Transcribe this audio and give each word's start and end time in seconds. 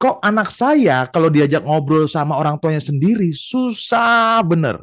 kok 0.00 0.16
anak 0.24 0.48
saya 0.48 1.04
kalau 1.12 1.28
diajak 1.28 1.60
ngobrol 1.60 2.08
sama 2.08 2.40
orang 2.40 2.56
tuanya 2.56 2.80
sendiri 2.80 3.36
susah 3.36 4.40
bener. 4.40 4.80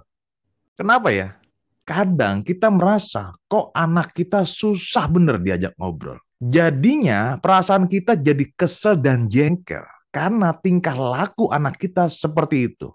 Kenapa 0.77 1.09
ya? 1.09 1.33
Kadang 1.81 2.45
kita 2.45 2.69
merasa 2.69 3.33
kok 3.49 3.73
anak 3.73 4.13
kita 4.13 4.45
susah 4.45 5.09
bener 5.09 5.41
diajak 5.41 5.73
ngobrol. 5.81 6.21
Jadinya 6.37 7.41
perasaan 7.41 7.89
kita 7.89 8.13
jadi 8.13 8.45
kesel 8.53 9.01
dan 9.01 9.25
jengkel 9.25 9.81
karena 10.13 10.53
tingkah 10.53 10.93
laku 10.93 11.49
anak 11.49 11.81
kita 11.81 12.05
seperti 12.05 12.69
itu. 12.69 12.93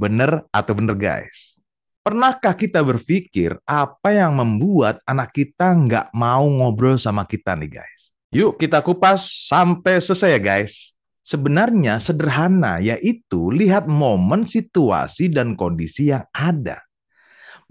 Bener 0.00 0.48
atau 0.48 0.72
bener 0.72 0.96
guys? 0.96 1.60
Pernahkah 2.00 2.56
kita 2.56 2.80
berpikir 2.80 3.60
apa 3.68 4.08
yang 4.10 4.40
membuat 4.40 5.04
anak 5.04 5.36
kita 5.36 5.76
nggak 5.76 6.16
mau 6.16 6.48
ngobrol 6.48 6.96
sama 6.96 7.28
kita 7.28 7.52
nih 7.60 7.76
guys? 7.76 8.00
Yuk 8.32 8.56
kita 8.56 8.80
kupas 8.80 9.52
sampai 9.52 10.00
selesai 10.00 10.40
ya 10.40 10.40
guys. 10.40 10.96
Sebenarnya 11.32 11.96
sederhana 11.96 12.76
yaitu 12.76 13.48
lihat 13.48 13.88
momen, 13.88 14.44
situasi, 14.44 15.32
dan 15.32 15.56
kondisi 15.56 16.12
yang 16.12 16.28
ada. 16.28 16.84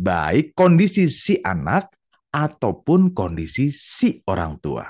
Baik 0.01 0.57
kondisi 0.57 1.05
si 1.05 1.37
anak 1.45 1.93
ataupun 2.34 3.13
kondisi 3.13 3.70
si 3.70 4.17
orang 4.25 4.57
tua. 4.57 4.89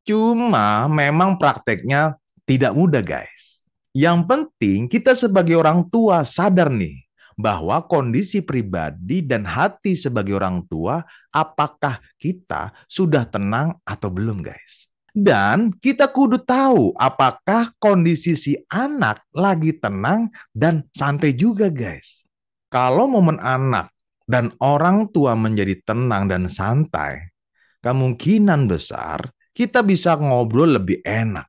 Cuma 0.00 0.88
memang 0.88 1.36
prakteknya 1.36 2.16
tidak 2.48 2.72
mudah 2.72 3.04
guys. 3.04 3.60
Yang 3.92 4.18
penting 4.24 4.88
kita 4.88 5.12
sebagai 5.12 5.60
orang 5.60 5.84
tua 5.92 6.24
sadar 6.24 6.72
nih 6.72 7.04
bahwa 7.36 7.84
kondisi 7.84 8.40
pribadi 8.40 9.20
dan 9.20 9.44
hati 9.44 9.92
sebagai 9.92 10.40
orang 10.40 10.64
tua 10.64 11.04
apakah 11.36 12.00
kita 12.16 12.72
sudah 12.88 13.28
tenang 13.28 13.76
atau 13.84 14.08
belum 14.08 14.40
guys. 14.40 14.88
Dan 15.16 15.72
kita 15.72 16.12
kudu 16.12 16.44
tahu 16.44 16.92
apakah 16.92 17.72
kondisi 17.80 18.36
si 18.36 18.52
anak 18.68 19.24
lagi 19.32 19.72
tenang 19.72 20.28
dan 20.52 20.84
santai 20.92 21.32
juga 21.32 21.72
guys. 21.72 22.28
Kalau 22.68 23.08
momen 23.08 23.40
anak 23.40 23.96
dan 24.28 24.52
orang 24.60 25.08
tua 25.08 25.32
menjadi 25.32 25.72
tenang 25.88 26.28
dan 26.28 26.52
santai, 26.52 27.32
kemungkinan 27.80 28.68
besar 28.68 29.32
kita 29.56 29.80
bisa 29.80 30.20
ngobrol 30.20 30.76
lebih 30.76 31.00
enak. 31.00 31.48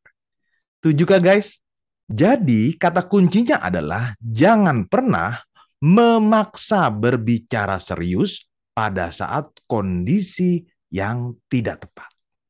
Tujuh 0.80 1.04
guys? 1.20 1.60
Jadi 2.08 2.80
kata 2.80 3.04
kuncinya 3.04 3.60
adalah 3.60 4.16
jangan 4.24 4.88
pernah 4.88 5.44
memaksa 5.84 6.88
berbicara 6.88 7.84
serius 7.84 8.48
pada 8.72 9.12
saat 9.12 9.52
kondisi 9.68 10.64
yang 10.88 11.36
tidak 11.52 11.84
tepat. 11.84 12.07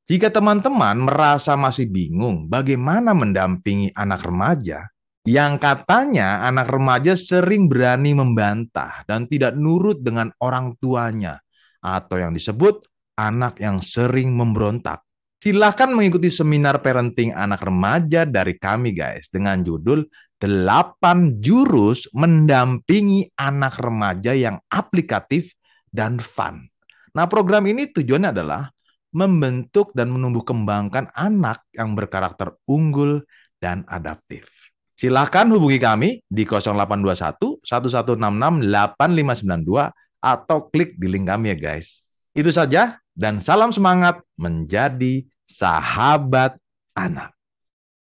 Jika 0.08 0.32
teman-teman 0.32 1.04
merasa 1.04 1.60
masih 1.60 1.92
bingung 1.92 2.48
bagaimana 2.48 3.12
mendampingi 3.12 3.92
anak 3.92 4.24
remaja, 4.24 4.88
yang 5.28 5.60
katanya 5.60 6.48
anak 6.48 6.72
remaja 6.72 7.12
sering 7.20 7.68
berani 7.68 8.16
membantah 8.16 9.04
dan 9.04 9.28
tidak 9.28 9.60
nurut 9.60 10.00
dengan 10.00 10.32
orang 10.40 10.80
tuanya, 10.80 11.44
atau 11.84 12.24
yang 12.24 12.32
disebut 12.32 12.88
anak 13.20 13.60
yang 13.60 13.84
sering 13.84 14.32
memberontak. 14.32 15.04
Silahkan 15.44 15.92
mengikuti 15.92 16.32
seminar 16.32 16.80
parenting 16.80 17.36
anak 17.36 17.68
remaja 17.68 18.24
dari 18.24 18.56
kami 18.56 18.96
guys 18.96 19.28
dengan 19.28 19.60
judul 19.60 20.08
8 20.40 21.44
jurus 21.44 22.08
mendampingi 22.16 23.28
anak 23.36 23.76
remaja 23.76 24.32
yang 24.32 24.56
aplikatif 24.72 25.52
dan 25.92 26.16
fun. 26.16 26.64
Nah 27.12 27.28
program 27.28 27.68
ini 27.68 27.92
tujuannya 27.92 28.32
adalah 28.32 28.72
membentuk 29.14 29.94
dan 29.96 30.12
menumbuh 30.12 30.44
kembangkan 30.44 31.08
anak 31.16 31.64
yang 31.72 31.94
berkarakter 31.94 32.58
unggul 32.68 33.24
dan 33.62 33.86
adaptif. 33.88 34.50
Silahkan 34.98 35.46
hubungi 35.54 35.78
kami 35.78 36.10
di 36.26 36.44
0821 36.50 37.62
1166 37.62 38.66
8592 38.66 39.94
atau 40.18 40.58
klik 40.74 40.98
di 40.98 41.06
link 41.06 41.30
kami 41.30 41.54
ya 41.54 41.58
guys. 41.58 42.02
Itu 42.34 42.50
saja 42.50 42.98
dan 43.14 43.38
salam 43.38 43.70
semangat 43.70 44.26
menjadi 44.42 45.22
sahabat 45.46 46.58
anak. 46.98 47.37